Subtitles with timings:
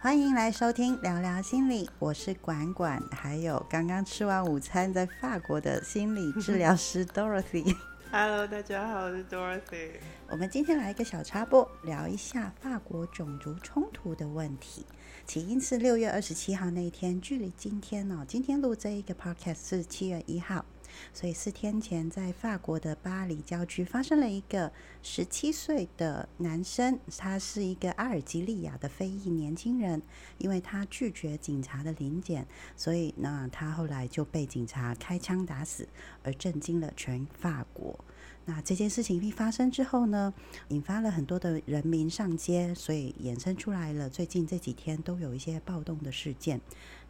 [0.00, 7.76] 欢迎来收听聊聊心理，我是管管，还有刚刚吃完午餐在法国的心理治疗师 Dorothy。
[8.12, 9.90] Hello，大家好，我是 Dorothy。
[10.30, 14.86] 我们今天来一个小插播，聊一下法国种族冲突的问题。
[15.26, 20.64] 起因是六月二十七号那一天，距离今天哦，今天录这一个 podcast 是七月一号，
[21.12, 24.72] 所以四天前在法国的巴黎郊区发生了一个
[25.02, 30.00] 十七岁的男生，他是一个阿尔及利亚的非裔年轻人，
[30.38, 35.88] 因为他拒绝警察的临检，所以呢，他后来就被警察开枪打死，
[36.22, 37.98] 而震惊了全法国。
[38.48, 40.32] 那这件事情一发生之后呢，
[40.68, 44.08] 引发了很多的人民上街，所以衍生出来了。
[44.08, 46.58] 最近这几天都有一些暴动的事件。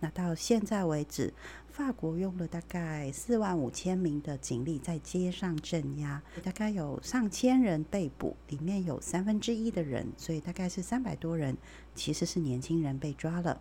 [0.00, 1.32] 那到现在为止，
[1.68, 11.56] 法国用了大概四万五千名的警力在街上镇压，大概有上千人被捕，里面有三分之一的人，所以大概是三百多人，
[11.94, 13.60] 其实是年轻人被抓了。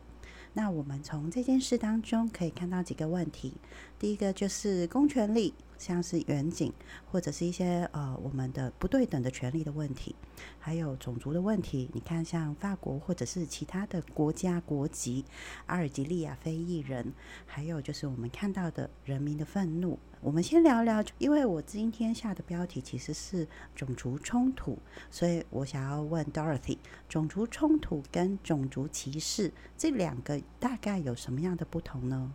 [0.53, 3.53] 那我们从这件事当中可以看到几个问题，
[3.99, 5.53] 第一个就是公权力。
[5.77, 6.71] 像是远景
[7.11, 10.15] 或者是一些呃我们的不对等的权利的问题，
[10.59, 11.89] 还有种族的问题。
[11.93, 15.23] 你看，像法国或者是其他的国家国籍，
[15.65, 17.13] 阿尔及利亚非裔人，
[17.45, 19.97] 还有就是我们看到的人民的愤怒。
[20.19, 24.77] 我们先聊聊，因为我今天下的标题其实是种族冲突，
[25.11, 32.33] 所以我想要问 Dorothy，种族冲突跟种族歧视这两个大概有什么样的不同呢？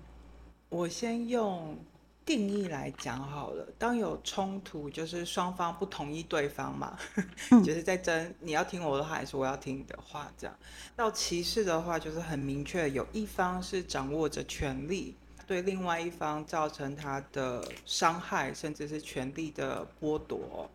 [0.68, 1.76] 我先用。
[2.24, 6.96] 定义来讲好了，当有冲突，就是双方不同意对方嘛，
[7.64, 10.56] 就是在争你要听我的话还是我要听你的话这样。
[10.94, 15.16] 到歧视的话，就是很明确，有一方是掌握着权力，
[15.48, 20.70] 对另外一方造成他的伤害，甚至是权力的剥夺。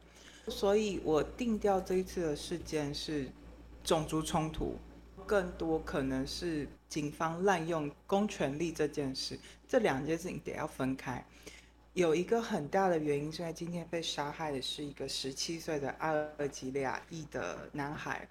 [0.50, 3.30] 所以我定调这一次的事件是
[3.86, 4.78] 种族冲突，
[5.26, 9.40] 更多可能是警方滥用公权力这件事。
[9.66, 11.26] 这两件事情得要分开。
[11.98, 18.30] 有一个很大的原因是在今天被杀害的是一个十七岁的阿尔及利亚裔的男孩，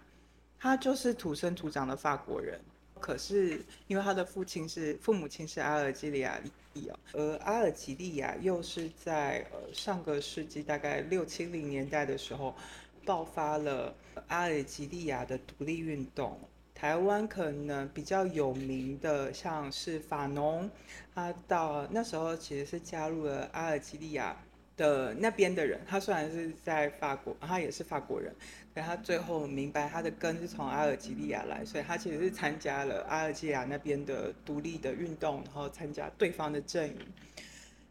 [0.56, 2.60] 他就是土生土长的法国人，
[3.00, 6.40] 可是因为他的父亲是父母亲是阿尔及利亚
[6.74, 12.54] 裔哦，而阿尔及利亚又是在呃上个世纪大概六七零年代的时候
[13.04, 13.92] 爆发了
[14.28, 16.38] 阿尔及利亚的独立运动。
[16.76, 20.70] 台湾可能比较有名的，像是法农，
[21.14, 24.36] 他到那时候其实是加入了阿尔及利亚
[24.76, 25.80] 的那边的人。
[25.88, 28.30] 他虽然是在法国，他也是法国人，
[28.74, 36.98] 但他最后明白他的根是从阿尔及利亚来，所以他其实是参加了阿尔及利亚那边的独立的运动，然后参加对方的阵营。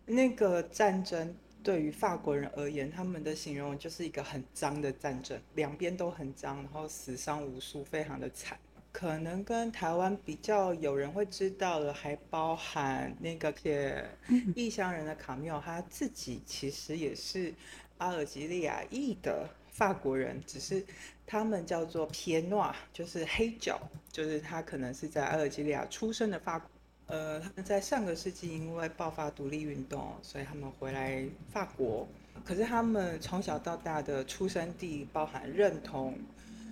[0.06, 8.56] 那个战争对于法国人而言，他们的形容就是一个很脏的战争，两边都很脏，然后死伤无数，非常的惨。
[8.98, 14.10] 可能跟台湾比较有人会知道的，还包含那个写
[14.56, 17.54] 异乡人的卡缪，他自己其实也是
[17.98, 20.82] 阿尔及利亚裔的法国人，只是
[21.28, 23.82] 他们叫做皮诺，就是黑脚，
[24.14, 26.70] 就是他可能是在阿尔及利亚出生的法国。
[27.08, 32.08] 呃，他们在上个世纪因为爆发独立运动，所以他们回来法国。
[32.46, 36.18] 可是他们从小到大的出生地包含认同。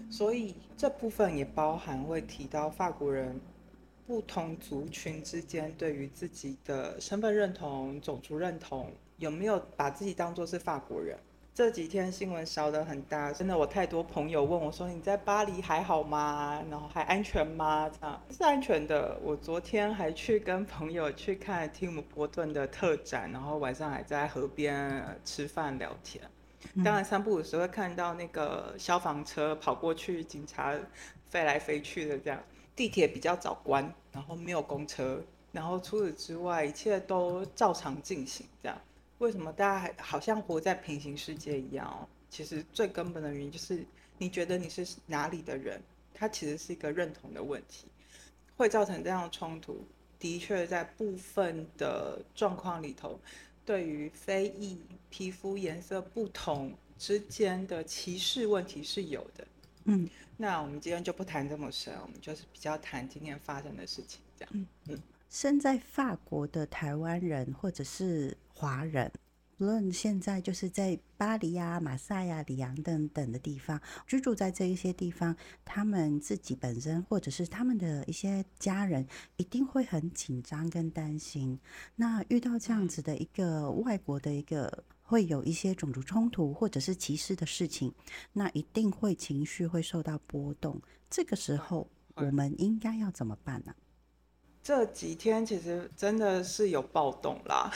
[0.10, 3.40] 所以这部分也包含会提到法国人
[4.06, 11.18] 不同族群之间对于自己的身份认同、种族认同有没有把自己当作是法国人。
[11.56, 16.64] 这几天新闻烧得很大，真的我太多朋友问我说：“你在巴黎还好吗？
[16.68, 19.20] 然后还安全吗？”这样是安全的。
[19.22, 26.24] 我昨天还去跟朋友去看蒂姆·伯顿的特展，然后晚上还在河边吃饭聊天。
[26.84, 30.74] 当然，散步的时候会看到那个消防车跑过去，警察
[31.30, 32.42] 飞来飞去的这样。
[32.76, 38.48] 地铁比较早关，然后没有公车，然后除此之外，一切都照常进行。
[38.64, 38.82] 这样，
[39.20, 42.08] 为什么大家还好像活在平行世界一样哦？
[42.32, 43.86] 其实最根本的原因就是，
[44.18, 45.80] 你觉得你是哪里的人，
[46.16, 47.86] 它其实是一个认同的问题，
[48.58, 49.86] 会造成这样的冲突。
[50.18, 53.20] 的确，在部分的状况里头。
[53.66, 54.78] 对于非裔
[55.10, 59.48] 皮肤颜色不同之间的歧视问题是有的，
[59.86, 65.00] 嗯，那我们今天就不谈这么深，我们就是比较谈今天发生的事情，这样，嗯，
[65.30, 69.12] 身在法国的台湾人或者是华人。
[69.64, 75.34] 无论现在就是在巴黎啊、马赛啊、里昂等等的地方居住在这一些地方，
[75.64, 79.08] 他们自己本身或者是他们的一些家人，
[79.38, 81.58] 一定会很紧张跟担心。
[81.96, 87.94] 那遇到这样子的一个外国的一个会有一些种族冲突或者是歧视的事情，
[88.34, 90.82] 那一定会情绪会受到波动。
[91.10, 93.74] 这个时候我们应该要怎么办呢？
[94.64, 97.70] 这几天其实真的是有暴动啦，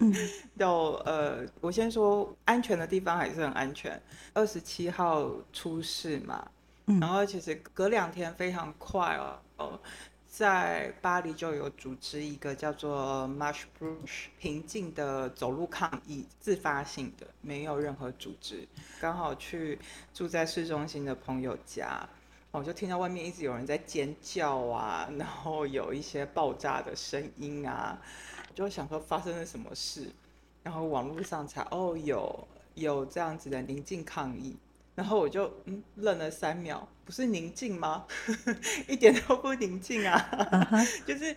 [0.56, 4.00] 有呃，我先说安全的地方还是很安全。
[4.32, 6.50] 二十七号出事嘛，
[6.98, 9.18] 然后其实隔两天非常快
[9.58, 9.78] 哦，
[10.26, 18.66] 在巴黎就有组织一个叫做 March Brush 平静的走路抗议，自发性的，没有任何组织，
[18.98, 19.78] 刚好去
[20.14, 22.08] 住在市中心的朋友家。
[22.52, 27.96] 我就听到外面一直有人在尖叫啊，然后有一些爆炸的声音啊，
[28.48, 30.10] 我就想说发生了什么事，
[30.64, 34.56] 然后网络上才哦有有这样子的宁静抗议，
[34.96, 38.04] 然后我就嗯愣了三秒，不是宁静吗？
[38.88, 40.28] 一点都不宁静啊，
[41.06, 41.36] 就是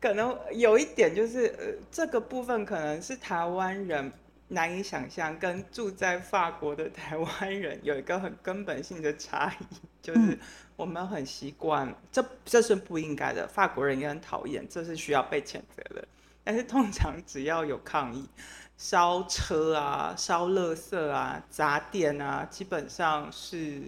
[0.00, 4.12] 可能有一点就是呃这个部分可能是台湾人。
[4.52, 9.64] 难以想象，跟住在法国的台湾人有一个很根本性的差异，
[10.00, 10.38] 就是
[10.76, 13.46] 我们很习惯，这这是不应该的。
[13.48, 16.06] 法国人也很讨厌，这是需要被谴责的。
[16.44, 18.28] 但是通常只要有抗议，
[18.76, 23.82] 烧车啊、烧垃圾啊、砸店啊，基本上是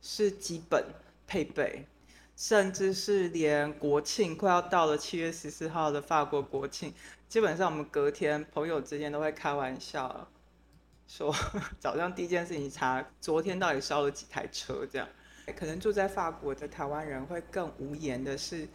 [0.00, 0.84] 是基本
[1.26, 1.86] 配备。
[2.36, 6.92] 甚至是连国庆快要到了七月十四号的法国国庆，
[7.34, 10.28] 基本上我们隔天朋友之间都会开玩笑，
[11.08, 11.34] 说
[11.80, 15.08] 早上第一件事情查昨天到底烧了几台车，这样。
[15.56, 18.68] 可能住在法国的台湾人会更无言的是，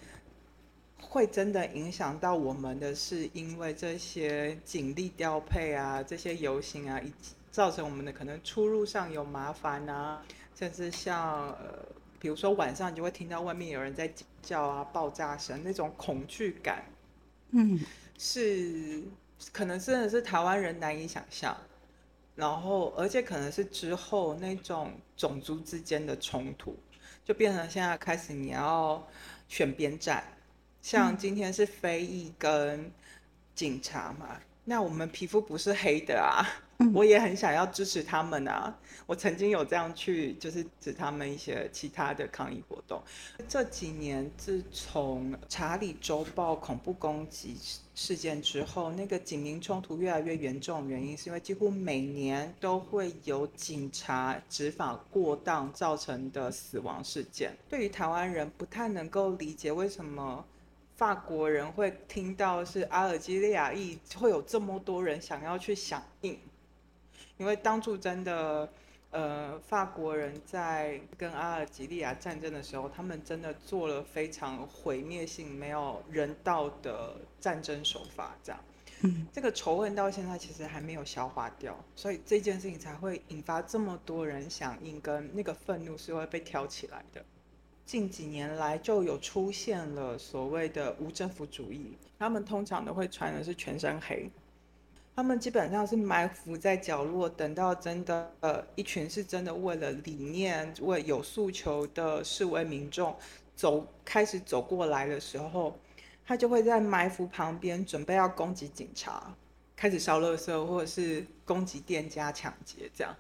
[1.00, 7.14] 会真的影响到我们的是，因为这些警力调配啊，这些游行啊，以
[7.50, 10.22] 造成我们的可能出入上有麻烦啊，
[10.54, 11.80] 甚至像呃。
[12.20, 16.84] 比如说晚上，你就会听到外面有人在叫啊，爆炸声，那种恐惧感，
[17.52, 17.80] 嗯，
[18.20, 19.02] 是
[19.52, 21.58] 可能真的是台湾人难以想象。
[22.36, 26.78] 然后，而且可能是之后那种种族之间的冲突，
[27.26, 29.06] 就变成现在开始你要
[29.48, 30.24] 选边站。
[30.82, 32.90] 像今天是非裔跟
[33.54, 36.48] 警察嘛，那我们皮肤不是黑的啊。
[36.94, 38.74] 我也很想要支持他们啊！
[39.06, 43.02] 我曾经有这样去，就是指他们一些其他的抗议活动。
[43.50, 47.58] 这几年，自从查理周报恐怖攻击
[47.94, 57.52] 事件之后，那个警民冲突越来越严重，原因是因为几乎每年都会有警察执法过当造成的死亡事件。
[57.68, 60.46] 对于台湾人，不太能够理解为什么
[60.96, 66.40] 法国人会听到是阿尔及利亚裔，会有这么多人想要去响应。
[67.40, 68.70] 因为当初真的，
[69.12, 78.62] 呃，法国人在跟阿尔及利亚战争的时候，他们真的做了非常毁灭性、没有人道的战争手法，这样，
[79.04, 87.24] 嗯，这个仇恨到现在其实还没有消化掉，所以这件事情才会引发这么多人响应，跟那个愤怒是会被挑起来的。
[87.86, 94.30] 近几年来就有出现了所谓的无政府主义，他们通常都会穿的是全身黑。
[95.20, 103.14] 他们基本上是埋伏在角落，等到真的呃一群是真的为了理念、为有诉求的示威民众
[103.54, 105.78] 走开始走过来的时候，
[106.26, 109.36] 他就会在埋伏旁边准备要攻击警察，
[109.76, 113.14] 开始烧垃圾或者是攻击店家、抢劫这样。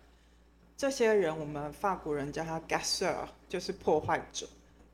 [0.77, 4.47] 这些人我们法国人叫他 g a s s e r 就是破坏者。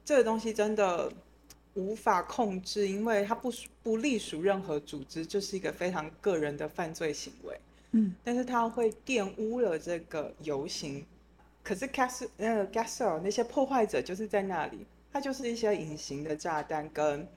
[0.04, 1.14] 这个东西真的。
[1.76, 3.54] 无法控制，因为它不
[3.84, 7.58] 不隶属任何组织，就是一个非常个人的犯罪行为。
[7.92, 11.06] 嗯，但是它会玷污了这个游行。
[11.64, 17.28] 可是 Gas 那个 Gasser 那些破坏者就是在那里，它就是一些隐形的炸弹跟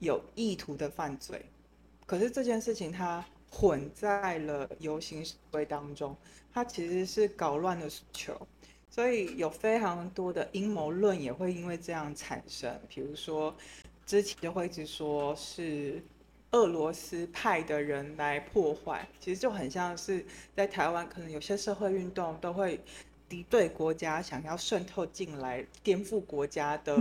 [0.00, 1.44] 有意图的犯罪。
[2.06, 6.16] 可是这件事情它混在了游行示威当中，
[6.52, 8.36] 它其实是搞乱了球。
[8.94, 13.52] 所以有非常多的阴谋论也会因为这样产生，比如说
[14.06, 16.00] 之前就会一直说是
[16.52, 20.24] 俄罗斯派的人来破坏，其实就很像是
[20.54, 22.78] 在台湾，可能有些社会运动都会
[23.28, 26.96] 敌对国家想要渗透进来，颠覆国家的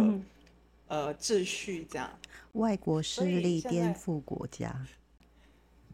[0.87, 2.09] 呃秩序，这样
[2.53, 4.75] 外国势力颠覆国家，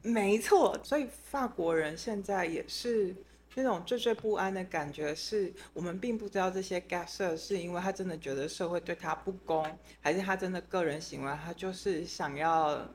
[0.02, 0.80] 没错。
[0.82, 3.14] 所以法国人现在也是。
[3.62, 9.66] 那种惴惴不安的感觉，是我们并不知道这些 gasser 是因为他真的觉得社会对他不公，
[10.00, 12.88] 还是他真的个人行为，他就是想要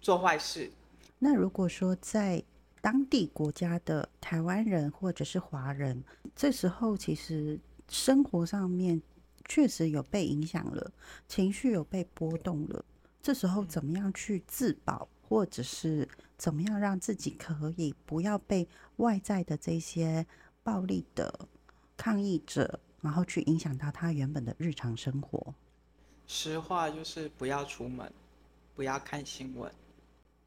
[0.00, 0.68] 做坏事。
[1.18, 2.42] 那如果说在
[2.80, 6.02] 当地国家的台湾人或者是华人，
[6.34, 7.58] 这时候其实
[7.88, 9.00] 生活上面
[9.46, 10.92] 确实有被影响了，
[11.28, 12.84] 情绪有被波动了，
[13.22, 15.08] 这时候怎么样去自保？
[15.28, 16.08] 或者是
[16.38, 18.66] 怎么样让自己可以不要被
[18.96, 20.24] 外在的这些
[20.62, 21.46] 暴力的
[21.96, 25.54] 抗议者然后去影响到他原本的日常生活。
[26.26, 28.10] 实话就是不要出门，
[28.76, 29.70] 不要看新闻。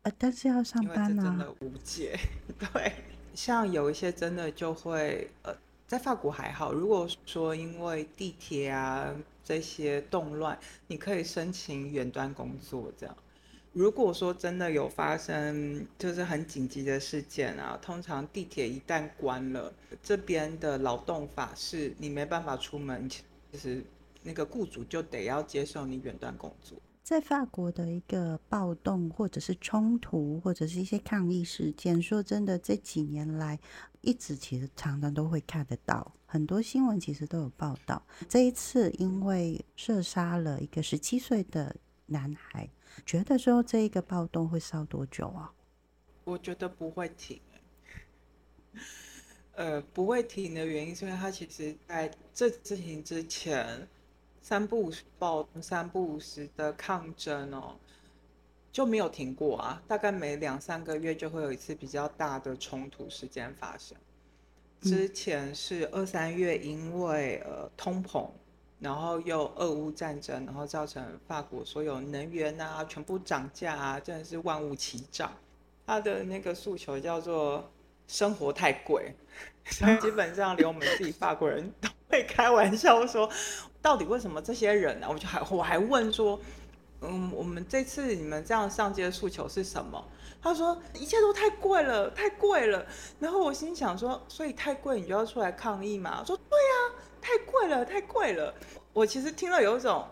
[0.03, 2.17] 呃，但是要上班呢，真的无解。
[2.74, 2.93] 对，
[3.36, 5.55] 像有一些真的就会，呃，
[5.88, 6.71] 在法国还好。
[6.71, 10.57] 如果说因为地铁啊这些动乱，
[10.88, 13.15] 你可以申请远端工作这样。
[13.73, 19.73] 如果说真的有发生就是很紧急的事件啊，通常地铁一旦关了，
[20.03, 23.23] 这边的劳动法是你没办法出门，其
[23.57, 23.81] 实
[24.23, 26.77] 那个雇主就得要接受你远端工作。
[27.01, 33.57] 在法国的一个暴动或者是冲突或者是一些抗议事件，说真的，这几年来
[34.01, 38.05] 一直其实常常都会看得到，很多新闻其实都有报道。
[38.27, 41.73] 这一次因为射杀了一个十七岁的
[42.07, 42.69] 男孩。
[43.05, 45.53] 觉得说这一个暴动会烧多久啊？
[46.24, 47.39] 我觉得不会停。
[49.55, 53.88] 呃，不会停的原因是因为它其实在这事情之前，
[54.41, 57.75] 三不五时暴动、三不五时的抗争哦，
[58.71, 59.83] 就没有停过啊。
[59.88, 63.98] 大概每两三个月就会有一次比较大的冲突事件发生。
[64.81, 68.29] 之前是二三月，因为呃通膨。
[68.81, 75.31] 然后又俄乌战争，然后造成法国所有能源啊全部涨价啊，真的是万物齐涨。
[75.85, 77.71] 他的那个诉求叫做
[78.07, 79.13] 生活太贵，
[80.01, 83.29] 基本上连我们自己法国人都会开玩笑说，
[83.83, 85.07] 到底为什么这些人呢？
[85.07, 86.39] 我就还我还问说，
[87.01, 90.03] 嗯，我们这次你们这样上街的诉求是什么？
[90.41, 92.83] 他说一切都太贵了，太贵了。
[93.19, 96.23] 然后我心想说，所以太贵你就要出来抗议嘛？
[96.25, 97.00] 说对呀。
[97.21, 98.53] 太贵了，太贵了！
[98.91, 100.07] 我其实听了有一种，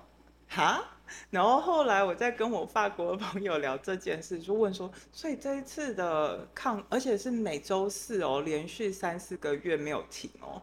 [0.47, 0.83] 哈。
[1.31, 10.61] 然后后来我在跟我法国的朋友聊这件事，就问说，所以这一次的抗，而且是每周四哦，连续三四个月没有停哦，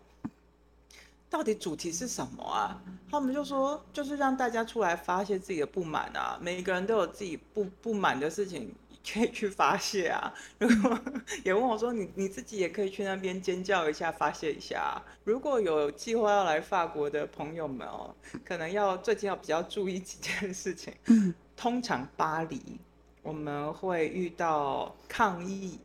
[1.29, 2.81] 到底主题是什么啊？
[3.11, 8.73] 他们就说，就是让大家出来发泄自己的不满啊，每个人都有自己不不满的事情。
[9.09, 10.35] 可以去发泄啊！
[10.59, 10.99] 如果
[11.45, 15.01] 也问我说你你自己也可以去那边尖叫一下发泄一下。
[15.25, 20.93] 如果有计划要来法国的朋友们哦，可能要最近要比较注意几件事情。
[21.07, 22.61] 嗯， 通常巴黎
[23.23, 25.79] 我们会遇到抗议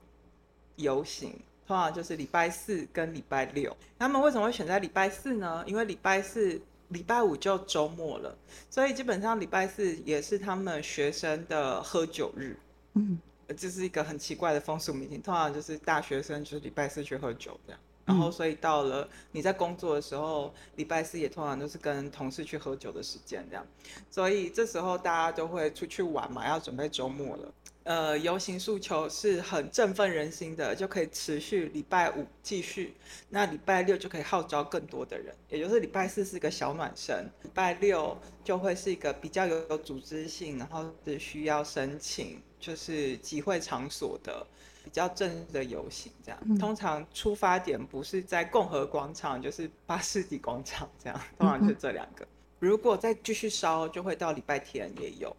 [0.78, 1.32] 游行，
[1.68, 3.76] 通常就是礼拜四跟礼拜六。
[4.00, 5.64] 他们为什么会选在礼拜四呢？
[5.68, 6.60] 因为礼拜四、
[6.90, 8.36] 礼拜五就周末了，
[8.70, 12.58] 所以基本上礼拜四也是他们学生的喝酒日。
[12.94, 13.20] 嗯，
[13.58, 23.66] 这是一个很奇怪的风俗民情，通常就是大学生就是礼拜四去喝酒这样，然后所以到了你在工作的时候，礼拜四也通常都是跟同事去喝酒的时间这样，
[24.10, 27.54] 所以这时候大家都会出去玩嘛，要准备周末了。
[27.84, 32.94] 呃，游行诉求是很振奋人心的，就可以持续礼拜五继续，
[33.30, 42.40] 那礼拜六就可以号召更多的人，也就是礼拜四是个小暖身，礼拜六就会是一个比较有有组织性，然后是需要申请。
[42.62, 44.46] 就是集会场所的
[44.84, 52.26] 比较正式的游行，这样通常出发点不是在共和广场，就是巴士底广场，这样通常就这两个。
[52.60, 55.36] 如果再继续烧，就会到礼拜天也有，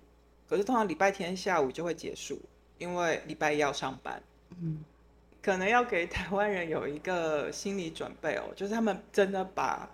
[0.49, 2.39] 可是通常礼拜天下午就会结束，
[2.79, 4.21] 因为礼拜一要上班。
[4.61, 4.85] 嗯，
[5.41, 9.89] 可能要给台湾人有一个心理准备哦，就是他们真的把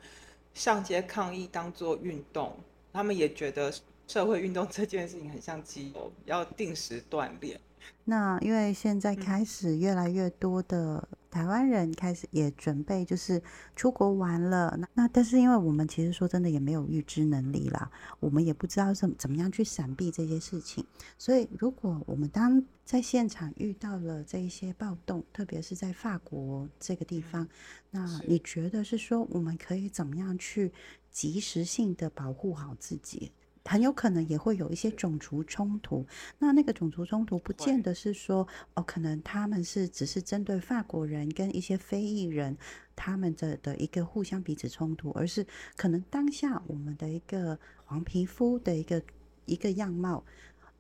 [0.55, 2.57] 上街抗议当做运动，
[2.93, 3.73] 他们也觉得。
[4.09, 7.61] 社会运动这件事情很像肌肉，要定时锻炼。
[8.05, 13.41] 那因为现在开始越来越多的台湾人开始也准备就是
[13.77, 14.75] 出国玩了。
[14.79, 20.85] 那那但是因为我们其实说真的也没有预知能力啦，我们也不知道怎怎么样去闪避这些事情。
[21.19, 27.47] 所以如果我们当在现场遇到了这一些暴动，特别是在法国这个地方，
[27.91, 30.73] 那你觉得是说我们可以怎么样去
[31.11, 33.31] 及时性的保护好自己？
[33.69, 36.07] 很有可能也会有一些种族冲突，
[36.39, 42.57] 那那个种族冲突不见得是说哦，可能他们是只是针对法国人跟一些非裔人
[42.97, 45.47] 他们的的一个互相彼此冲突，而是
[45.77, 49.03] 可能当下我们的一个黄皮肤的一个
[49.45, 50.25] 一个样貌，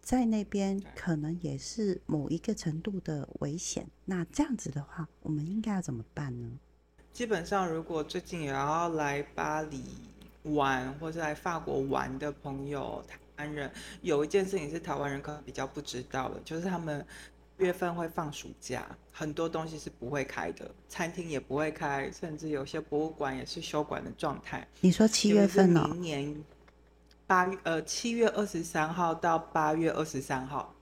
[0.00, 3.86] 在那边可能也是某一个程度的危险。
[4.06, 6.58] 那这样子的话，我们应该要怎么办呢？
[7.12, 9.84] 基本上，如果最近也要来巴黎。
[10.54, 13.70] 玩或是来法国玩的朋友，台湾人
[14.02, 17.06] 有一件事情是台湾人可能比较不知道的，就是他们
[17.58, 24.66] 月份会放暑假，很多东西是不会开的，餐厅也不会开，甚至有些博物馆也是休馆的状态。
[24.80, 25.88] 你说七月份呢？
[25.90, 26.44] 明年
[27.26, 30.74] 八月呃七月二十三号到八月二十三号，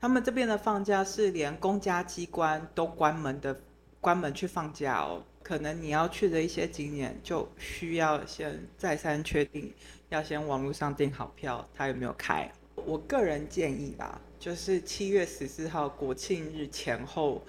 [0.00, 3.58] 他们这边的放假是连公家机关都关门的，
[4.00, 5.22] 关门去放假哦。
[5.44, 9.70] 可能你要去的一些景点就需要先再三确定，
[10.08, 12.50] 要先网络上订好票，它有没有开。
[12.74, 17.42] 我个人建议吧，就是七月十四号国庆日前后，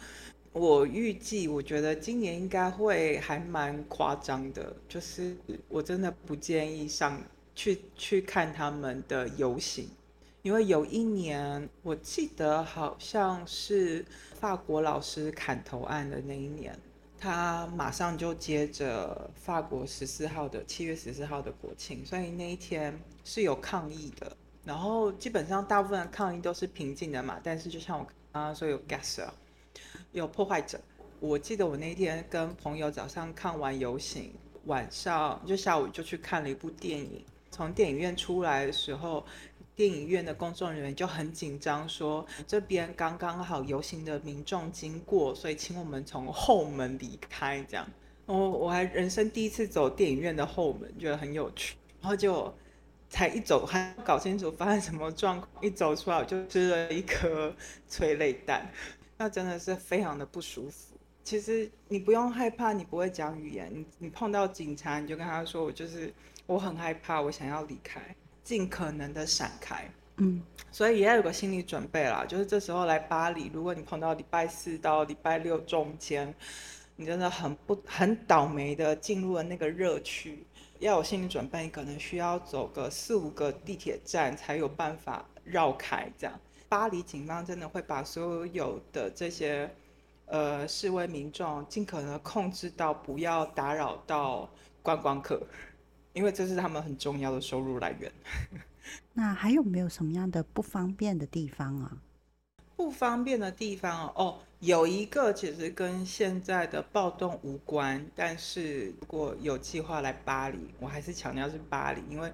[0.51, 5.33] 我预计，我觉得今年应该会还蛮夸张的，就是
[5.69, 7.21] 我真的不建议上
[7.55, 9.89] 去去看他们的游行，
[10.41, 14.05] 因为有一年我记得好像是
[14.37, 16.77] 法国老师砍头案的那一年，
[17.17, 24.35] 他马上就接着法国十四号的七月十四号的国庆，所以那一天是有抗议的。
[24.63, 28.03] 然后基本上大部分抗议都是平静的嘛，但是就像我
[28.33, 29.29] 刚刚说有 gaser，
[30.11, 30.79] 有破坏者。
[31.19, 34.33] 我记得我那天跟朋友早上看完游行，
[34.65, 37.23] 晚上就下午就去看了一部电影。
[37.51, 39.25] 从电影院出来的时候，
[39.75, 47.63] 电影院的工作人员就很紧张，说这边刚刚好游行的民众经过，所以请我们从后门离开。
[47.69, 47.87] 这样，
[48.25, 51.75] 我我还人生第一次走电影院的后门，觉得很有趣。
[52.01, 52.53] 然后就。
[53.07, 57.55] 才一走，还搞清楚发生什么状况，一走出来我就吃了一颗
[57.87, 58.69] 催泪弹，
[59.15, 60.97] 那真的是非常的不舒服。
[61.23, 66.11] 其实你不用害怕，你不会讲语言，你你碰到警察你就跟他说，我就是
[66.47, 68.01] 我很害怕，我想要离开，
[68.45, 69.85] 尽可能的闪开。
[70.17, 76.33] 嗯，所以也要有个心理准备啦，就是这时候来巴黎，如果你碰到礼拜四到礼拜六中间，
[76.95, 80.45] 你真的很不很倒霉的进入了那个热区。
[80.79, 86.09] 要有心理准备，可能需要走个四五个地铁站才有办法绕开。
[86.17, 89.69] 这样，巴黎警方真的会把所有的这些
[90.25, 94.49] 呃示威民众尽可能控制到不要打扰到
[94.81, 95.41] 观光客，
[96.15, 98.11] 因为这是他们很重要的收入来源。
[99.13, 101.97] 那还有没有什么样的不方便的地方啊？
[102.75, 112.31] 不方便的地方哦，有一个其实跟现在的暴动无关，但是如果有计划来巴黎，我还是强调是巴黎，因为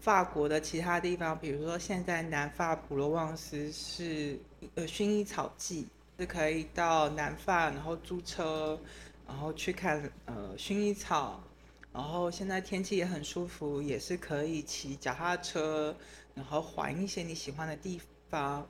[0.00, 4.40] 法国的其他地方，比如说现在南法普罗旺斯是
[4.74, 5.86] 呃薰衣草季，
[6.18, 8.80] 是可以到南法然后租车，
[9.28, 11.44] 然后去看呃薰衣草，
[11.92, 15.94] 然后现在天气也很舒服，也是可以骑脚踏车，
[16.34, 18.00] 然后环一些你喜欢的地
[18.30, 18.66] 方。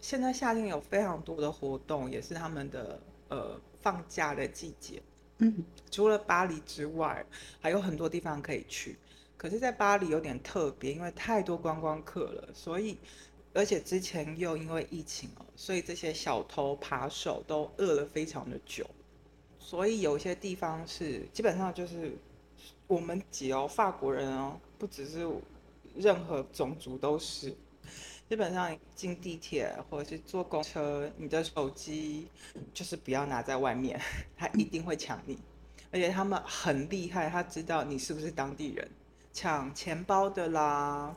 [0.00, 2.98] 现在夏天有非常多的活动，也是他们的
[3.28, 5.02] 呃放假的季节。
[5.38, 7.26] 嗯，除了巴黎之外，
[7.60, 8.96] 还有很多地方可以去。
[9.36, 12.96] 可是，在巴黎有点特别，因为太多观光客了，所以
[13.52, 18.88] 而且之前又因为疫情哦，所以这些小偷扒手都饿了非常的久。
[19.58, 22.16] 所以有些地方是基本上就是
[22.86, 25.26] 我们几哦，法国人哦，不只是
[25.94, 27.56] 任何种族都是。
[28.26, 32.26] 基本上进地铁或者是坐公车，你的手机
[32.72, 34.00] 就是不要拿在外面，
[34.36, 35.38] 他一定会抢你。
[35.92, 38.90] 而且他们很厉害，他知道你是不是当地人，
[39.32, 41.14] 抢钱包的啦，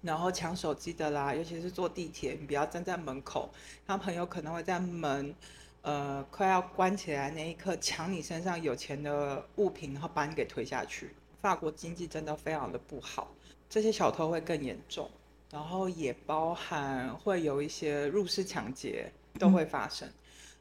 [0.00, 3.50] 然后抢手机的啦，尤其是坐地铁，你不要站在门口，
[3.86, 5.34] 他很有可能会在门
[5.82, 11.10] 呃快要关起来那一刻抢你身上有钱的物品，然后把你给推下去。
[11.40, 13.28] 法国经济真的非常的不好，
[13.68, 15.08] 这些小偷会更严重。
[15.50, 20.08] 然后也包含会有一些入室抢劫都会发生，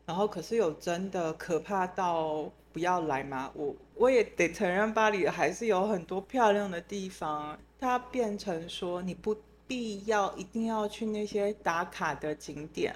[0.03, 3.51] 然后可是有真的可怕到不要来吗？
[3.53, 7.55] 我我也得承认，巴黎还是有很多漂亮的地方。
[7.79, 12.95] 它变成说你不必要一定要去那些打卡的景点，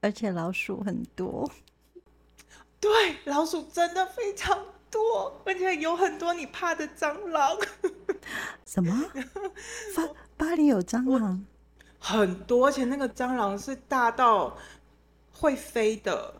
[0.00, 1.50] 而且老鼠很多。
[2.78, 7.56] 对，老鼠真的非常多，而且有很多你怕的蟑螂。
[8.66, 9.10] 什么？
[9.96, 10.08] 巴？
[10.36, 11.44] 巴黎有蟑螂，
[11.98, 14.56] 很多，而且那个蟑螂是大到
[15.32, 16.34] 会飞的。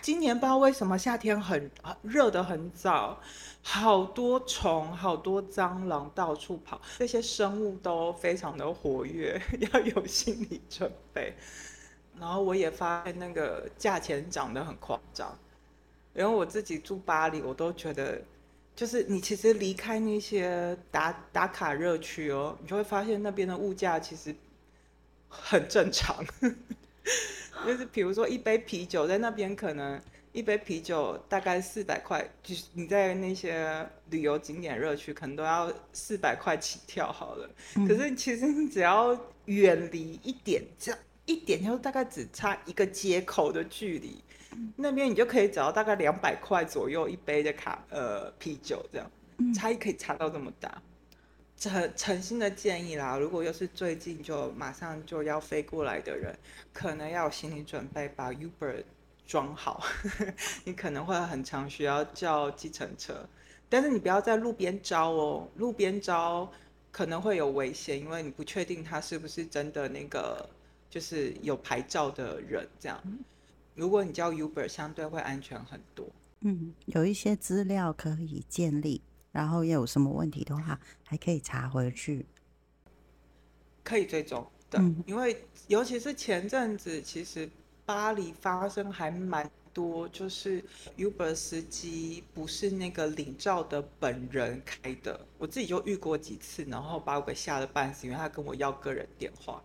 [0.00, 1.70] 今年不知道为什么夏天很
[2.02, 3.20] 热的很早，
[3.62, 9.40] 好多虫，好多蟑螂到处跑，这些生物都非常的活跃，
[9.72, 11.36] 要有心理准备。
[12.18, 15.38] 然后我也发现那个价钱涨得很夸张，
[16.14, 18.22] 因为我自己住巴黎，我都觉得。
[18.74, 24.36] 就是你其实离开那些打打卡热区哦，你就会发现那边的物价其实
[25.30, 26.22] 很正常。
[27.64, 29.98] 就是比如说一杯啤酒在那边可能
[30.32, 37.48] 一杯啤酒大概四百块，就是你在那些旅游景点热区可能都要四百块起跳好了。
[37.88, 44.22] 可是其实你只要远离一点，这样一点就大概只差一个街口的距离。
[44.76, 49.10] 那边你就可以找到大概两百块左右一杯的卡呃啤酒，这样
[49.54, 50.80] 差异可以差到这么大。
[51.58, 56.34] 诚诚心的建议啦，如果又是最近就马上就要飞过来的人，
[56.72, 58.82] 可能要有心理准备，把 Uber
[59.26, 59.82] 装好，
[60.64, 63.26] 你可能会很常需要叫计程车，
[63.68, 66.50] 但是你不要在路边招哦，路边招
[66.90, 70.48] 可能会有危险，因为你不确定他是不是真的那个
[70.88, 73.02] 就是有牌照的人这样。
[73.74, 76.08] 如果你叫 Uber，相对会安全很多。
[76.40, 82.24] 嗯，有一些资料可以建立，然后有什么问题的话，还可以查回去，
[83.82, 84.82] 可以追踪的。
[85.06, 87.48] 因为尤其是前阵子，其实
[87.84, 90.64] 巴黎发生还蛮多，就是
[90.96, 99.62] Uber 司机不是那个领照的本人开的，我自己就遇过几次，然后把我给吓得半死，因为他跟我要个人电话。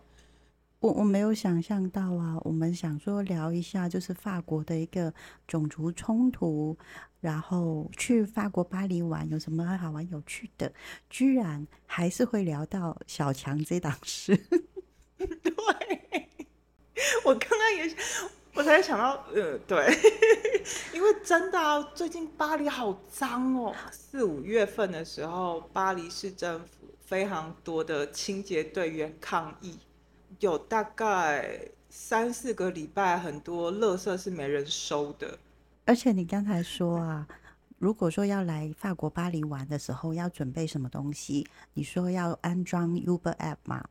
[0.82, 5.14] 我我没有想象到啊，我们想说聊一下，就是法国的一个
[5.46, 6.76] 种族冲突，
[7.20, 10.72] 然后去法国巴黎玩有什么好玩有趣的，
[11.08, 14.36] 居然还是会聊到小强这档事。
[15.16, 16.28] 对，
[17.24, 17.96] 我刚刚也，
[18.54, 19.86] 我才想到，呃，对，
[20.92, 29.78] 因为真的啊，最近巴黎好脏哦，四五月份的时候，巴黎市政府非常多的清洁队员抗议。
[30.40, 35.38] 有大概三四个礼拜，很多垃圾是没人收的。
[35.84, 37.26] 而且你刚才说啊，
[37.78, 41.46] 如果说要来法国巴黎玩的时候，要准备什么东西？
[41.74, 43.84] 你说要安装 Uber App 吗？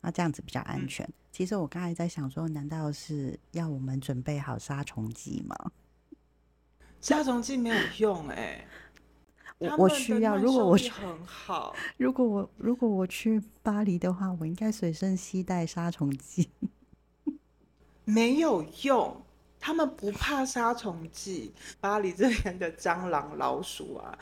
[0.00, 1.08] 那这样子比较安全。
[1.32, 5.56] 其实我刚才在想说，难道是要我们准备好杀虫剂吗？
[7.00, 8.66] 杀虫剂没有用哎。
[9.60, 16.48] 我我需要，如果我很好，如果我如果我去巴黎的话，我应该随身携带杀虫剂。
[18.06, 19.20] 没有用，
[19.60, 21.52] 他们不怕杀虫剂。
[21.78, 24.18] 巴黎这边的蟑螂、老鼠啊，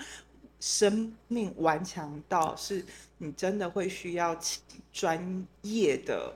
[0.58, 2.84] 生命顽强到是
[3.18, 4.60] 你真的会需要请
[4.92, 6.34] 专业的、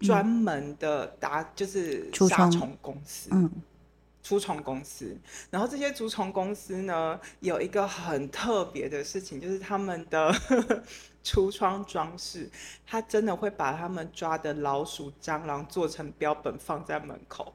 [0.00, 3.28] 专门的打，就是杀虫公司。
[3.30, 3.50] 嗯。
[4.28, 5.16] 除虫公司，
[5.50, 10.30] 然后这些除虫公司呢，有一个很特别的事情，就是他们的
[11.24, 12.50] 橱窗装饰，
[12.86, 17.54] 他真的会把他们抓的老鼠、蟑螂做成标本放在门口，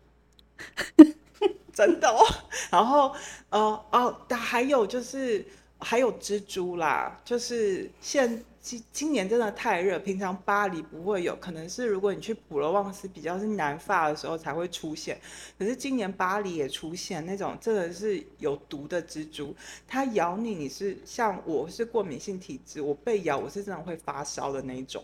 [1.72, 2.26] 真的哦。
[2.72, 3.16] 然后，
[3.52, 5.46] 呃，哦，还有就是
[5.80, 8.44] 还有蜘蛛啦，就是现。
[8.64, 15.20] 今今年真的太热，平常巴黎不会有，可能是如果你去普罗旺斯比较是南法的时候才会出现。
[15.60, 19.54] 可是今年巴黎也出现那种真的是有毒的蜘蛛，
[19.86, 25.04] 它咬你，你是像我是过敏性体质，我被咬我是真的会发烧的那一种。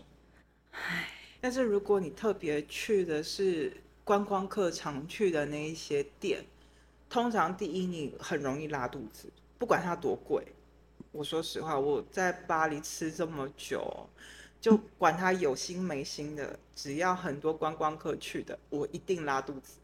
[0.72, 1.10] 唉，
[1.41, 6.45] 但是如果你特别去的是观光客常去的那一些店，
[7.10, 10.41] 通常第一你很容易拉肚子，不管它多贵。
[11.12, 14.08] 我说实话，我在巴黎吃这么久，
[14.62, 19.80] 就管他有心没心的，只要很多观光客去的，我一定拉肚子。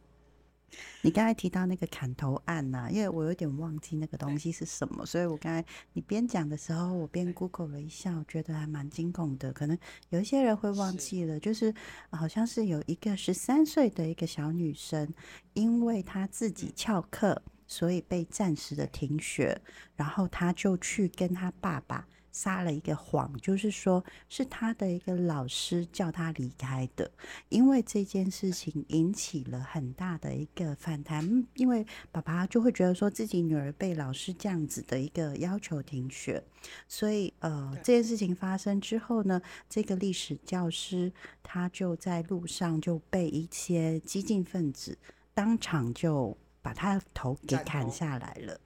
[1.02, 9.54] 你刚才提到那个砍头案呐，因为我有点忘记那个东西是什么，所以我刚才你边讲的时候，我边 Google 了一下，我觉得还蛮惊恐的。
[9.54, 9.78] 可能
[10.10, 11.74] 有一些人会忘记了，就是
[12.10, 15.12] 好像是有一个十三岁的一个小女生，
[15.54, 17.42] 因为她自己翘课。
[17.68, 19.60] 所以被暂时的停学，
[19.96, 27.10] 然后他就去跟他爸爸撒了一个谎，就是说是他的一个老师叫他离开的。
[27.48, 36.44] 因为这件事情引起了很大的一个反弹，因为爸爸就会觉得说自己女儿被老师这样子的一个要求停学，
[36.90, 44.98] 所以呃这件事情发生之后呢，这个历史教师他就在路上就被一些激进分子
[45.34, 46.38] 当场就。
[46.66, 48.60] 把他的头给砍下来了，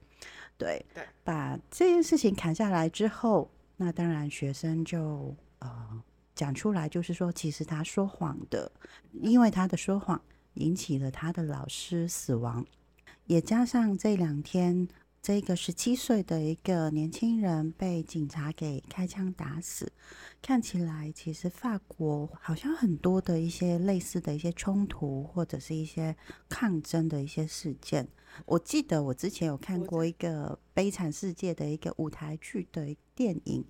[0.56, 0.82] 对，
[1.22, 6.02] 把这件事情砍下来之后，那当然学生就呃
[6.34, 8.72] 讲出来，就是说其实他说谎的，
[9.20, 10.18] 因为他的说谎
[10.54, 12.64] 引起了他的老师死亡，
[13.26, 14.88] 也加上这两天。
[15.22, 19.92] 这个十七岁的一个年轻人被警察给开枪打死，
[20.40, 26.16] 看起来其实法国好像很多的一些类似的一些冲突或者是一些
[26.48, 28.08] 抗争的一些事件。
[28.46, 33.62] 我记得我之前有看过一个《悲惨世界》的一个舞台剧的电影，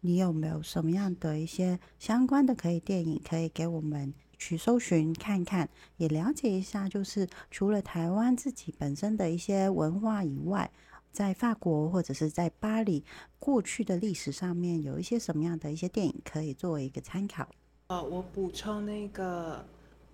[0.00, 6.86] 你有没有什么样的一些相关的可以电影可以给我们去搜寻看看，也了解一下？
[6.86, 10.70] 就是除了台湾自己本身的一些文化以外。
[11.12, 13.04] 在法国或者是在巴黎
[13.38, 17.48] 过去的历史上面，有一些什么样的一些电影可以作为一个参考？
[17.88, 19.64] 呃，我补充那个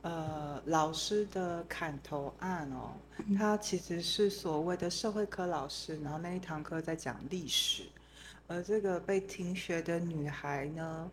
[0.00, 2.92] 呃老师的砍头案哦，
[3.37, 7.82] 他其实是所谓的社会科老师，然后那一堂课在讲历史，
[8.46, 11.11] 而这个被停学的女孩呢，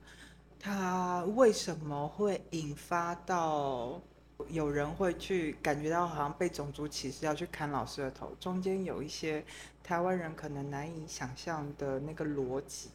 [0.57, 4.01] 她为什么会引发到
[4.49, 8.31] 有人会去感觉到好像被种族歧视，要去砍老师的头。
[8.39, 9.43] 中间有一些
[9.83, 12.89] 台湾人可能难以想象的那个逻辑。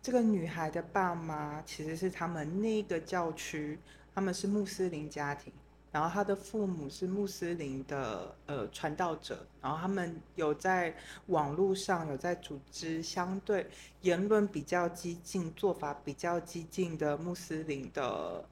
[0.00, 3.78] 这个女孩的爸妈其实是他们那个教区，
[4.14, 5.52] 他们是穆斯林家庭，
[5.92, 10.92] 然后他的父母是穆斯林的呃传道者，然后他们有在
[11.26, 13.66] 网络上有在组织相对
[14.00, 18.44] 言论比较激进、做法比较激进的穆斯林的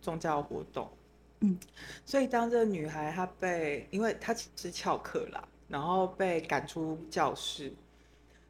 [0.00, 0.90] 宗教活动。
[1.40, 1.58] 嗯，
[2.04, 7.72] 所以当这个女孩她被，因为她其实翘课啦，然后被赶出教室，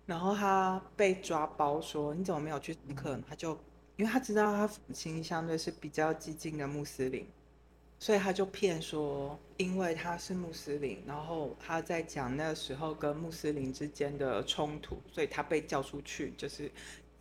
[0.07, 3.21] 然后她被抓包说你怎么没有去上课？
[3.29, 3.59] 她就
[3.97, 7.27] 因为她知道她父亲相对是比较激进的穆斯林，
[7.99, 16.71] 所以她就骗说，因为她是穆斯林，然后她在讲那时候跟穆斯林之间的冲突，所以她被叫出去，就是。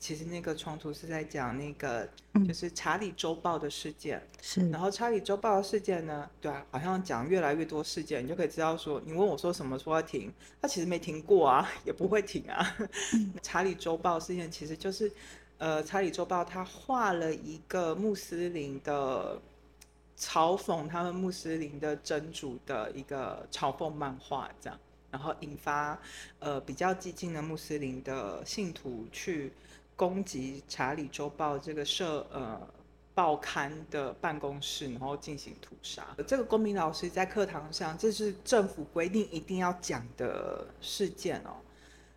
[0.06, 2.08] 其实那个冲突是在讲那个，
[2.48, 4.22] 就是《查理周报》的事件。
[4.39, 4.70] 是。
[4.70, 12.76] 然后《查理周报》的事件呢，对啊，好像讲越来越多事件，你就可以知道说，你问我说什么说要停，他其实没停过啊， 也不会停啊。
[13.41, 15.12] 《查理周报》事件其实就是，
[15.58, 19.41] 呃，《查理周报》他画了一个穆斯林的
[20.20, 26.00] 嘲讽他们穆斯林的真主的一个嘲讽漫画，这样，然后引发
[26.38, 29.52] 呃比较激进的穆斯林的信徒去。
[29.96, 32.60] 攻击《查理周报》这个社呃
[33.14, 36.06] 报刊的办公室，然后进行屠杀。
[36.28, 41.56] 这个公民老师在课堂上，这是政府规定一定要讲的事件哦。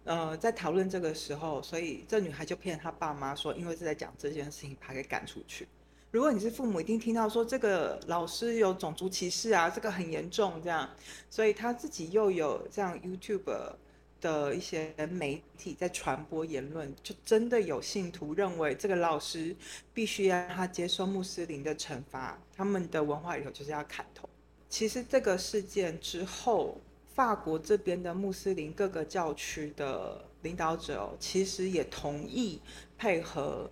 [0.04, 5.68] 呃，在讨论这个时候，所以这女孩就骗她爸妈说，因为是在讲这件事情，把她给赶出去。
[6.10, 10.88] 如果你是父母，一定听到说这个老师有种族歧视啊，这个很严重这样。
[11.30, 13.74] 所以他自己又有这样 YouTube。
[14.20, 19.54] 的一些媒体在传播言论，就真的有信徒认为这个老师
[19.94, 24.28] 必须要让他接受穆斯林的惩罚，他们的文化里头就是要砍头。
[24.68, 26.76] 其实这个事件之后，
[27.14, 32.60] 法国这边的穆斯林各个教区的领导者其实也同意
[32.96, 33.70] 配合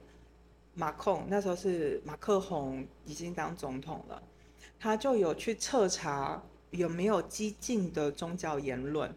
[0.75, 4.23] 马控，那时候是马克宏已经当总统了，
[4.79, 9.15] 他就有去彻查有没有激进的宗教言论。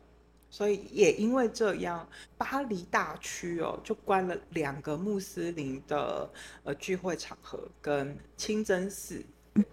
[0.51, 2.07] 所以也因为这样，
[2.37, 6.29] 巴黎大区哦就关了两个穆斯林的
[6.63, 9.23] 呃聚会场合，跟清真寺。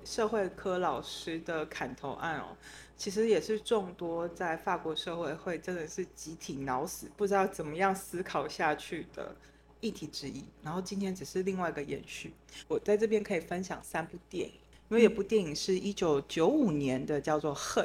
[0.04, 2.56] 社会科老师的砍头案哦，
[2.96, 9.36] 其实也是众多在法国社会会真的是集体脑死，不知道怎么样思考下去的
[9.80, 10.44] 议题之一。
[10.62, 12.32] 然后今天只是另外一个延续，
[12.66, 14.54] 我在这边可以分享三部电影，
[14.88, 17.84] 因为有部电影是一九九五年的，叫做《恨》。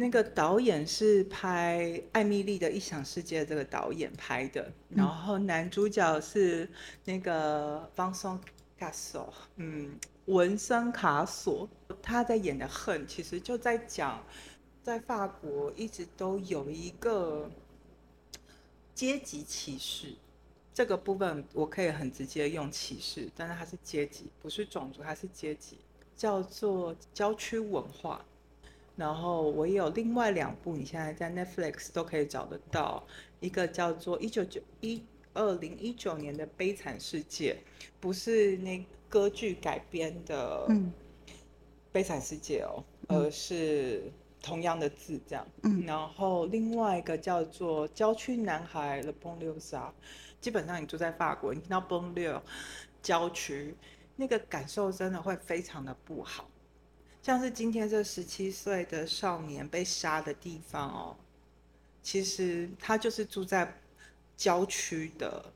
[0.00, 1.78] 那个导演是拍
[2.12, 6.66] 《艾米丽的异想世界》这个导演拍的，然后男主角是
[7.04, 8.40] 那个方松
[8.78, 11.68] 卡索，嗯，文森卡索，
[12.00, 14.24] 他在演的《恨》，其实就在讲，
[14.82, 17.50] 在法国一直都有一个
[18.94, 20.14] 阶级歧视，
[20.72, 25.76] 这个部分我可以很直接用歧视，但是它是阶级，不是种族，它是阶级，
[26.16, 28.24] 叫做郊区文化。
[28.96, 33.06] 然后我也有另外两部，你现在在 Netflix 都可以找得到，
[33.40, 37.56] 一个叫做一九九一二零一九年的《悲惨世界》，
[38.00, 40.66] 不是那歌剧改编的
[41.92, 45.46] 《悲惨世界》哦，而是同样的字这样。
[45.86, 49.94] 然后另外一个叫做《郊区男孩》的 l i e
[50.40, 52.42] 基本上你住在法国，你听到 i e
[53.02, 53.74] 郊区，
[54.16, 56.48] 那个感受真的会非常的不好。
[57.22, 61.16] 像是今天这十七岁的少年被杀的地方哦，
[62.02, 63.72] 其实他就是住在
[64.36, 65.52] 郊区的，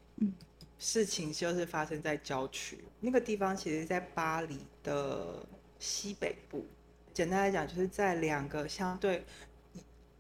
[0.79, 5.44] 事情就是发生在郊区那个地方，其实，在巴黎的
[5.79, 6.66] 西北部。
[7.14, 9.24] 简单来讲，就是在两个相对，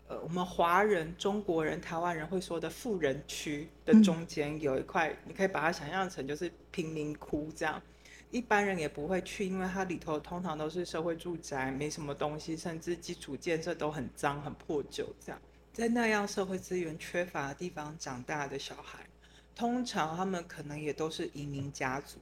[0.06, 7.82] 呃，我们华人、中国人、台湾人会说的富人区的中间，有一块，你可以把它想象成就是贫民窟这样。
[8.30, 15.06] 一般人也不会去，因为它里头通常都是社会住宅，没什么东西，甚至基础建设都很脏、很破旧。
[15.24, 15.40] 这样，
[15.72, 19.06] 在那样社会资源缺乏的地方长大的小孩，
[19.54, 22.18] 通常他们可能也都是移民家族，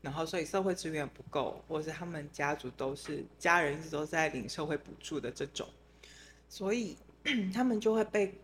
[0.00, 5.68] 然后所以社会资源不够，或是他们家族都是家人一直都在领社会补助的这种，
[6.48, 6.96] 所以
[7.52, 8.34] 他们就会被。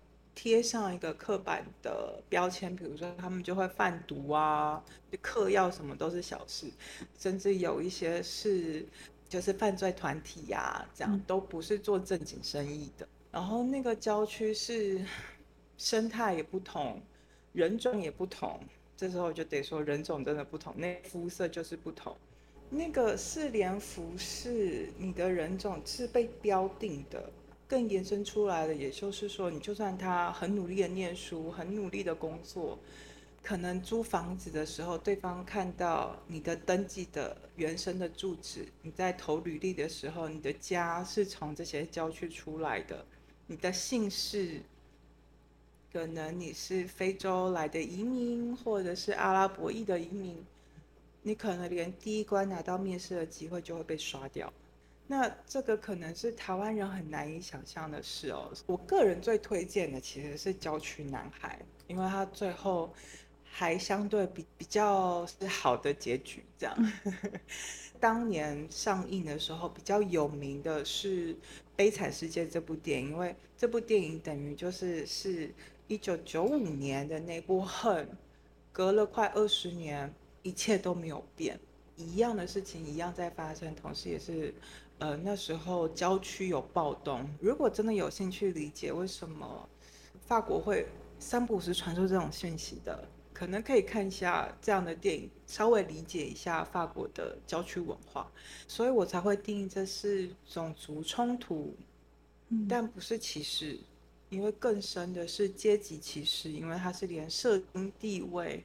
[0.40, 4.81] 贴上一个刻板的标签，比如说他们就会贩毒啊，
[5.20, 6.70] 嗑药什么都是小事，
[7.18, 8.87] 甚至有一些是
[9.29, 13.09] 就是犯罪团体呀，这样都不是做正经生意的。
[13.33, 15.05] 然后那个郊区是
[15.77, 17.03] 生态也不同，
[17.53, 18.61] 人种也不同，
[18.96, 22.16] 这时候就得说人种真的不同，那肤色就是不同。
[22.70, 27.29] 那个四联服是你的人种是被标定的，
[27.68, 32.78] 更延伸出来的，也就是说，你就算他很努力的念书，很努力的工作，
[33.42, 43.04] 可能租房子的时候，对方看到你的登记的原生的住址，你在投履历的时候，你的家是从这些郊区出来的，
[43.46, 44.62] 你的姓氏，
[45.92, 50.42] 可能你是非洲来的移民，或者是阿拉伯裔的移民。
[51.22, 54.50] 你可能连第一关拿到面试的机会就会被刷掉，
[55.10, 58.52] 那这个可能是台湾人很难以想象的事哦。
[58.66, 62.92] 我个人最推荐的其实是《郊区男孩》，因为他最后
[63.42, 66.44] 还相对比比较是好的结局。
[66.58, 66.92] 这样，
[67.98, 71.34] 当年上映的时候比较有名的是
[71.74, 75.50] 《悲惨世界》这部电影，因为这部电影等于就是是
[75.86, 78.06] 一九九五年的那部《恨》，
[78.70, 80.14] 隔了快二十年。
[80.44, 81.58] 一切都没有变，
[81.96, 84.54] 一样的事情一样在发生，同时也是，
[84.98, 87.28] 呃，那时候郊区有暴动。
[87.40, 89.68] 如果真的有兴趣理解为什么
[90.26, 90.87] 法国会
[91.18, 98.30] 三不五时传出这种讯息的，可能可以看一下这样的电影，稍微理解一下法国的郊区文化。
[98.66, 101.76] 所以我才会定义这是种族冲突，
[102.68, 103.78] 但不是歧视，
[104.30, 108.64] 因为更深的是阶级歧视，因为它是连社经地位。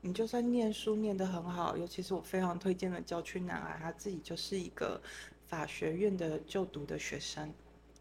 [0.00, 5.00] 你就算念书念得很好，尤其是我非常推荐的郊区男孩，他自己就是一个
[5.48, 7.52] 法学院的就读的学生，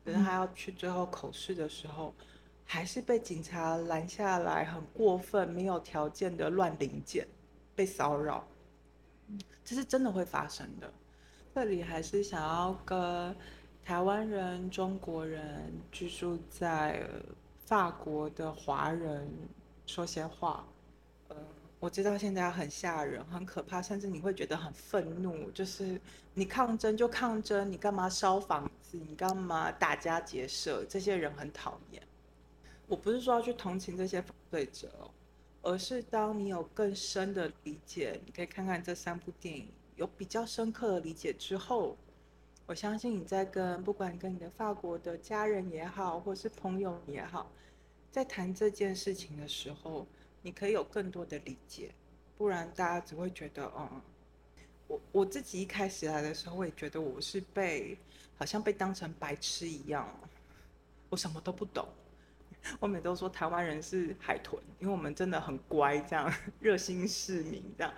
[0.04, 2.14] 可是他要去最后口试的时候，
[2.66, 7.26] 还是被警察拦下来，很过分、没有条件的乱零检，
[7.74, 8.46] 被骚扰，
[9.64, 10.92] 这是真的会发生的。
[11.56, 13.36] 这里还是想要跟
[13.84, 17.10] 台湾人、中国人居住在
[17.66, 19.28] 法国的华人
[19.86, 20.68] 说些话，
[21.30, 21.36] 呃。
[21.80, 25.52] 我知道现在很吓人、很可怕，甚至你会觉得很愤怒。
[25.52, 26.02] 就是
[26.34, 28.98] 你抗争就抗争，你干嘛烧房子？
[28.98, 30.84] 你干嘛打家劫舍？
[30.86, 32.02] 这些人很讨厌。
[32.88, 34.90] 我不是说要去同情这些犯罪者，
[35.62, 41.96] 而是当你有更深的理解，你可以看看这三部电影，有比较深刻的理解之后，
[42.66, 47.52] 我相信你在跟不管跟你的法国的家人也好，或是朋友也好，
[48.12, 50.08] 在谈这件事情的时候。
[50.42, 51.92] 你可以有更多的理解，
[52.38, 54.02] 不然大家只会觉得，嗯，
[54.88, 57.98] 我我自己一开始来的时候，我也觉得我是被
[58.38, 60.08] 好像被当成白痴一样，
[61.10, 61.88] 我什么都不懂。
[62.80, 67.94] 我每都说台湾人是海豚，因为我们真的很乖，这样 热心市民这样，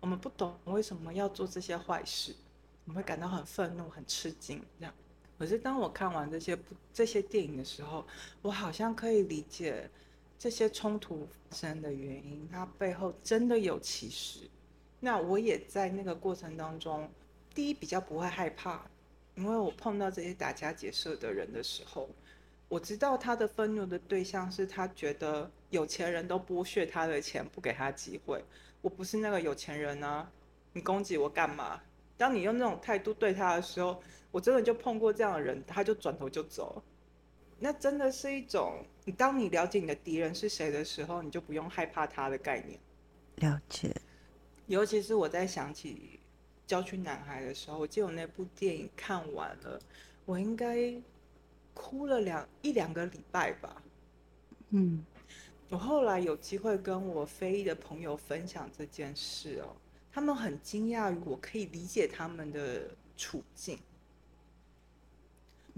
[0.00, 2.34] 我们不懂为什么要做这些坏事，
[2.84, 4.94] 我们会感到很愤怒、很吃惊这样。
[5.38, 8.04] 可是当我看完这些不这些电影的时候，
[8.42, 9.88] 我好像可以理解。
[10.38, 14.48] 这些冲突发生的原因，它背后真的有歧视。
[15.00, 17.10] 那我也在那个过程当中，
[17.54, 18.86] 第一比较不会害怕，
[19.34, 22.08] 因为我碰到这些打家劫舍的人的时候，
[22.68, 28.44] 我知道他的愤怒的对象是他觉得有钱人都剥削他的钱，不给他机会。
[28.80, 30.30] 我不是那个有钱人啊，
[30.72, 31.80] 你攻击我干嘛？
[32.16, 36.82] 当你用那种态度对他的时候，我真的就碰过这样的人，他就转头就走。
[37.58, 42.78] 那真的是一种，你当你了解你的敌人是谁的时候，你就不用害怕他的概念。
[43.36, 43.94] 了解。
[44.66, 46.20] 尤其是我在想起
[46.68, 49.80] 《郊区男孩》的时候，我记得我那部电影看完了，
[50.24, 50.94] 我应该
[51.74, 53.82] 哭了两一两个礼拜吧。
[54.70, 55.04] 嗯。
[55.70, 59.76] 我后来有机会跟我非裔的朋友分享这件事哦，
[60.10, 63.78] 他们很惊讶于我可以理解他们的处境。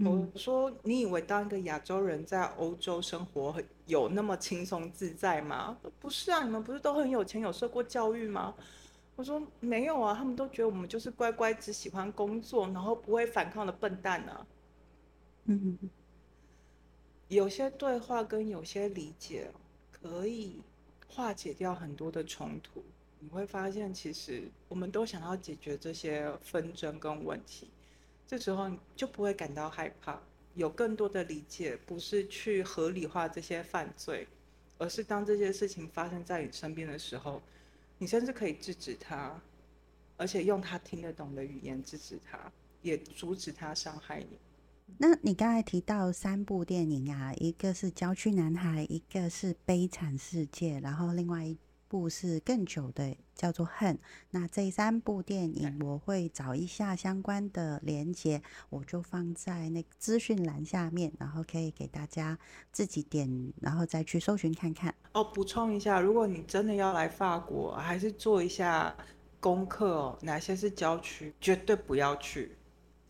[0.03, 5.77] 我说：“你以为当一个亚洲人在欧洲生活有那么轻松自在吗？
[5.99, 8.55] 不是啊，你们不是都很有钱，有受过教育吗？”
[9.15, 14.47] 我说：“没有啊，他们都觉得我们就是乖乖只喜欢工作，然后不会反抗的笨蛋呢。”
[15.45, 15.77] 嗯，
[17.27, 19.51] 有些对话跟有些理解
[19.91, 20.61] 可以
[21.07, 22.83] 化解掉很多的冲突。
[23.19, 27.67] 你会发现，其实我们都想要解决这些纷争跟问题。
[28.31, 30.17] 这时候你就不会感到害怕，
[30.55, 34.25] 有更多的理解，不是去合理化这些犯罪，
[34.77, 37.41] 而是当这些事情发生在你身边的时候，
[37.97, 39.37] 你甚至可以制止他，
[40.15, 42.49] 而且用他听得懂的语言制止他，
[42.81, 44.39] 也阻止他伤害你。
[44.97, 51.57] 那你刚才提到三部电影啊，一个是《郊区男孩》，一个是《悲惨世界》，然后另外一。
[51.91, 53.93] 部是更久的，叫做《恨》。
[54.29, 62.39] 那这三部电影，我会找一下相关的连接，我就放在那个资讯栏下面，然后可以给大家
[62.71, 64.95] 自己点，然后再去搜寻看看。
[65.11, 68.95] 哦，补充一下，如果你真的要来法国，还是做一下
[69.41, 72.55] 功课哦，哪些是郊区，绝对不要去。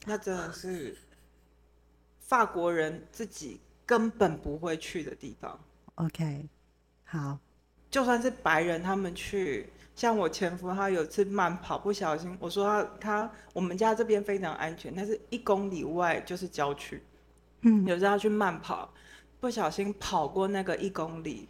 [0.07, 0.97] 那真的是
[2.17, 5.59] 法国人自己根本不会去的地方。
[5.95, 6.49] OK，
[7.03, 7.37] 好，
[7.91, 17.03] 就算是白人，他们去，像我前夫，他有次慢跑，不小心，我说他他我们家这边非常安全，但是一公里外就是郊区，
[17.63, 18.91] 嗯有时候要去慢跑，
[19.41, 21.49] 不小心跑过那个一公里，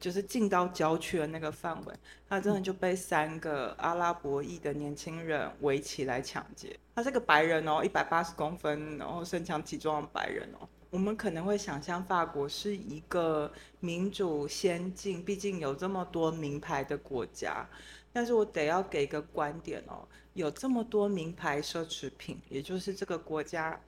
[0.00, 1.94] 就是进到郊区的那个范围，
[2.26, 6.74] 他真的就被三个阿拉伯裔的年轻人围起来抢劫。
[6.94, 10.66] 他是个白人哦，一百八十公分，然后身强体壮的白人哦。
[10.92, 17.66] 我们可能会想象法国是一个民主先进，毕竟有这么多名牌的国家。
[18.12, 23.80] 但是我得要给个观点哦，有这么多名牌奢侈品，也就是这个国家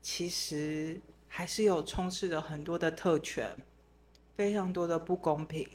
[0.00, 3.56] 其实还是有充斥着很多的特权，
[4.36, 5.68] 非常多的不公平。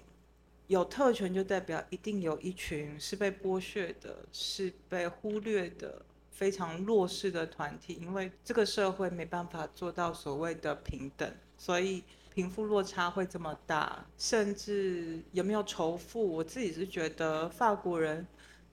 [0.68, 6.02] 有特权就代表一定有一群是被剥削的，是被忽略的，
[6.38, 7.96] 非常弱势的团体。
[8.00, 11.28] 因为这个社会没办法做到所谓的平等，
[11.58, 14.06] 所以贫富落差会这么大。
[14.18, 18.28] 甚至有没有仇富，我自己是觉得法国人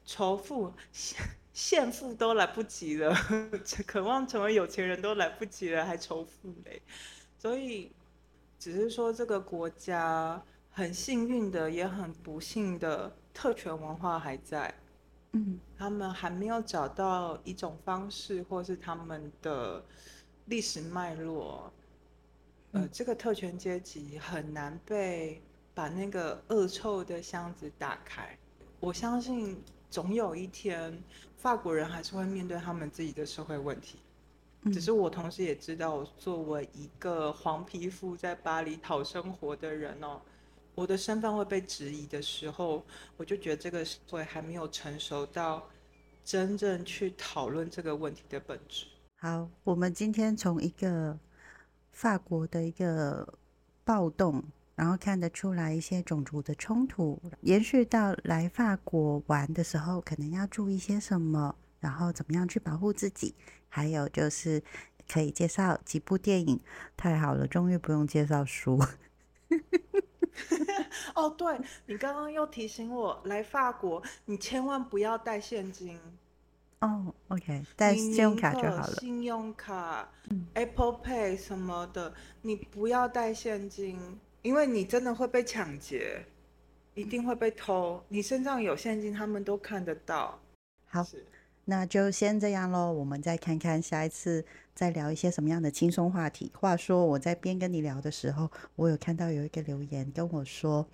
[0.05, 0.73] 仇富。
[1.55, 3.15] 现 富都来不及了，
[3.87, 6.83] 渴望成为有钱人都来不及了，还仇富嘞。
[7.39, 7.91] 所以，
[8.59, 14.75] 只是说这个国家很幸运的，也很不幸的，特权文化还在。
[15.35, 19.85] 嗯他们还没有找到一种方式，或是他们的
[20.47, 21.72] 历史脉络。
[22.72, 25.41] 呃嗯，这个特权阶级很难被
[25.74, 28.37] 把那个恶臭的箱子打开。
[28.80, 31.01] 我相信总有一天，
[31.37, 33.99] 法国人还是会面对他们自己的社会问题。
[34.62, 40.20] 嗯，只是我同时也知道，我作为一个黄皮肤在巴黎讨生活的人哦，
[40.75, 42.85] 我的身份会被质疑的时候，
[43.16, 45.68] 我就觉得这个社会还没有成熟到
[46.25, 48.87] 真正去讨论这个问题的本质。
[49.16, 51.18] 好，我们今天从一个
[51.93, 53.39] 法国的一个
[53.85, 54.43] 暴动，
[54.75, 63.35] 然后看得出来一些种族的冲突，延续到来法国玩的时候，可能要注意些什么，然后怎么样去保护自己，
[63.68, 64.62] 还有就是
[65.09, 66.61] 可以介绍几部电影。
[66.97, 68.83] 太好了，终于不用介绍书。
[71.14, 75.99] 哦，对你刚刚又提醒我，来法国你千万不要带现金，
[76.80, 78.95] 哦，OK，带信用卡就好了。
[78.97, 82.12] 信用卡、嗯 Apple Pay 什么的，
[82.43, 83.99] 你不要带现金，
[84.43, 86.24] 因为你真的会被抢劫，
[86.95, 88.03] 一定会被偷。
[88.09, 90.39] 你身上有现金，他们都看得到。
[90.87, 91.24] 好，是
[91.67, 94.45] 那就先这样喽，我们再看看下一次
[94.75, 96.53] 再聊一些什么样的轻松话题。
[96.55, 100.87] 话说我在边跟你聊的时候，我有看到有一个留言跟我说，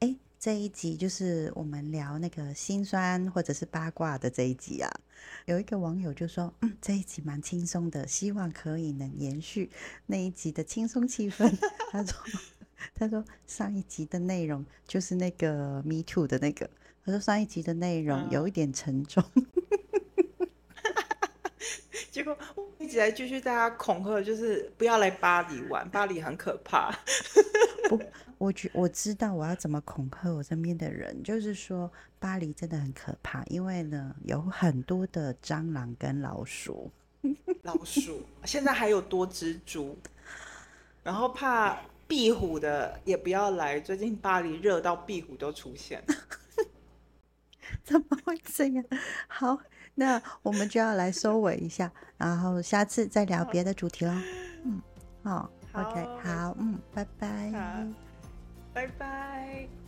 [0.00, 4.90] 哎，这一集就是我们聊那个心酸或者是八卦的这一集啊。
[5.44, 9.70] 有一个网友就说，嗯，这一集蛮轻松的，希望可以能延续
[10.06, 11.56] 那一集的轻松气氛。
[11.92, 12.18] 他说，
[12.94, 16.68] 他说上一集的内容就是那个 Me Too 的那个。
[17.04, 19.22] 他说上一集的内容有一点沉重，
[22.10, 22.36] 结果
[22.78, 26.94] 一直在继续大家恐吓，就是不要来巴黎玩，巴黎很可怕。
[28.38, 36.90] 我觉我知道我要怎么恐吓我身边的人，就是说巴黎真的很可怕，因为呢有很多的蟑螂跟老鼠。
[37.62, 39.98] 老鼠现在还有多蜘蛛，
[41.02, 46.02] 然后怕壁虎的也不要来，最近巴黎热到壁虎都出现。
[47.84, 48.82] 怎么会这样？
[49.28, 49.58] 好，
[49.94, 54.12] 那我们就要来收尾一下，然后下次再聊别的主题喽。
[54.64, 54.80] 嗯，
[55.22, 57.50] 好，OK，好好，嗯，拜拜。
[57.52, 57.84] 好
[58.72, 59.79] 拜拜。